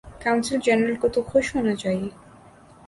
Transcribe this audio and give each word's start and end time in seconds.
قونصل 0.23 0.57
جنرل 0.65 0.95
کو 0.95 1.07
تو 1.07 1.21
خوش 1.21 1.55
ہونا 1.55 1.75
چاہیے۔ 1.75 2.09